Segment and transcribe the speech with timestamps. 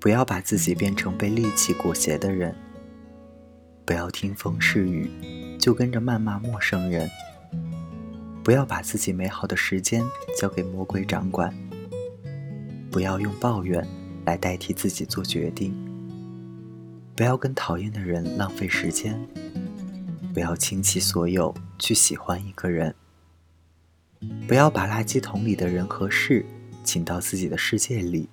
[0.00, 2.56] 不要把自己变成被戾气裹挟的人。
[3.84, 5.10] 不要听风是雨，
[5.58, 7.08] 就跟着谩骂陌生人。
[8.42, 10.02] 不要把自己美好的时间
[10.38, 11.54] 交给魔鬼掌管。
[12.90, 13.86] 不要用抱怨
[14.24, 15.74] 来代替自己做决定。
[17.14, 19.20] 不要跟讨厌的人浪费时间。
[20.32, 22.94] 不要倾其所有去喜欢一个人。
[24.48, 26.46] 不要把垃圾桶里的人和事
[26.82, 28.30] 请到自己的世界里。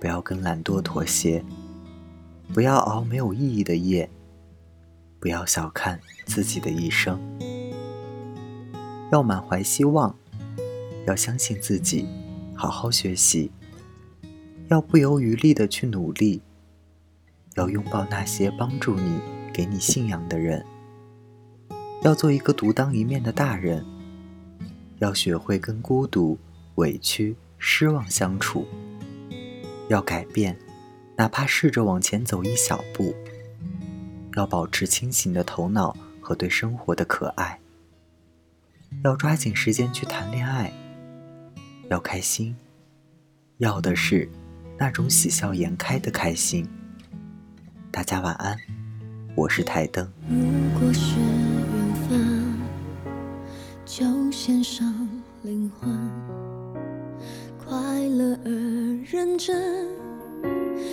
[0.00, 1.44] 不要跟懒惰妥协。
[2.54, 4.08] 不要熬没有意义的夜。
[5.20, 7.20] 不要小看自己的一生。
[9.10, 10.14] 要满怀希望。
[11.06, 12.06] 要相信自己，
[12.54, 13.50] 好好学习。
[14.68, 16.42] 要不遗余力的去努力。
[17.56, 19.18] 要拥抱那些帮助你、
[19.52, 20.64] 给你信仰的人。
[22.02, 23.84] 要做一个独当一面的大人。
[24.98, 26.38] 要学会跟孤独、
[26.74, 28.66] 委屈、失望相处。
[29.88, 30.56] 要改变，
[31.16, 33.14] 哪怕试着往前走一小步。
[34.36, 37.58] 要保持清醒的头脑和对生活的可爱。
[39.02, 40.72] 要抓紧时间去谈恋爱。
[41.90, 42.54] 要开心，
[43.56, 44.28] 要的是
[44.78, 46.68] 那种喜笑颜开的开心。
[47.90, 48.56] 大家晚安，
[49.34, 50.06] 我是台灯。
[50.28, 50.36] 如
[50.78, 52.58] 果是缘分，
[53.86, 54.87] 就先上
[59.10, 59.86] 认真，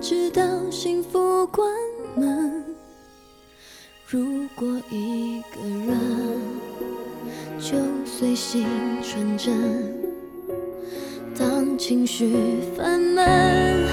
[0.00, 0.40] 直到
[0.70, 1.68] 幸福关
[2.14, 2.64] 门。
[4.06, 5.98] 如果一个人，
[7.58, 8.64] 就随心
[9.02, 9.52] 纯真，
[11.36, 13.84] 当情绪烦闷。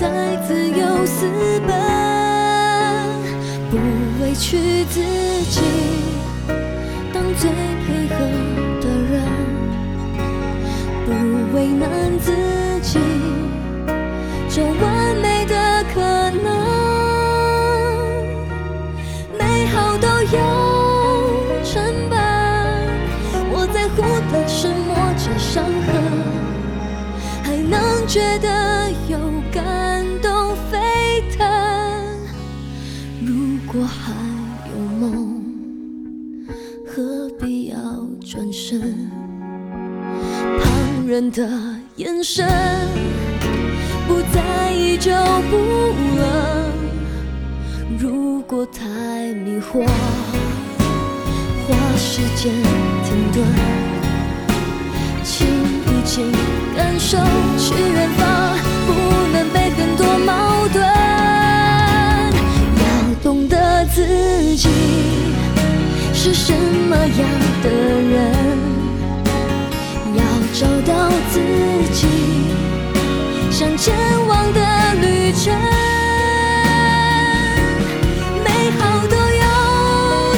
[0.00, 1.24] 带自由私
[1.68, 1.70] 奔，
[3.70, 3.76] 不
[4.24, 5.00] 委屈自
[5.48, 5.60] 己，
[7.12, 8.18] 当最配合
[8.80, 9.22] 的人，
[11.06, 11.08] 不
[11.56, 12.32] 为难自，
[14.48, 15.54] 这完美的
[15.92, 16.00] 可
[16.42, 16.46] 能，
[19.38, 20.38] 美好都有
[21.62, 22.18] 成本，
[23.52, 23.96] 我在乎
[24.32, 25.88] 的是磨着伤痕，
[27.42, 29.18] 还能觉得有
[29.52, 31.46] 感动沸腾。
[33.24, 33.86] 如果。
[33.86, 34.12] 还
[34.70, 35.06] 有梦，
[36.86, 37.76] 何必要
[38.24, 39.10] 转身？
[40.58, 41.46] 旁人的
[41.98, 42.46] 眼神，
[44.06, 45.10] 不在意就
[45.50, 45.56] 不
[46.16, 46.72] 冷。
[47.98, 48.84] 如果太
[49.34, 49.84] 迷惑，
[51.66, 52.54] 花时间
[53.02, 53.44] 停顿，
[55.24, 56.22] 请一起
[56.76, 57.18] 感受
[57.58, 58.92] 去远方，不
[59.32, 60.80] 能被很多矛盾。
[62.78, 62.86] 要
[63.24, 64.06] 懂得自
[64.54, 64.68] 己
[66.14, 66.52] 是什
[66.88, 67.26] 么样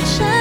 [0.04, 0.39] Sẽ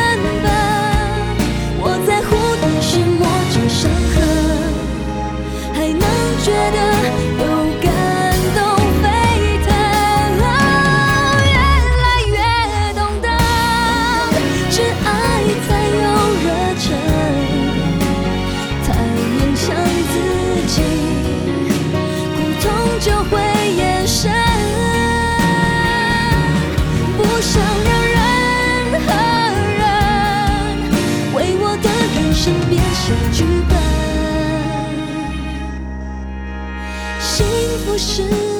[37.99, 38.58] 是